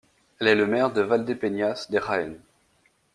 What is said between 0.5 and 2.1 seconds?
maire de Valdepeñas de